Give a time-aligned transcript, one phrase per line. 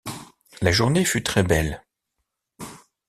[0.61, 1.85] La journée fut très belle.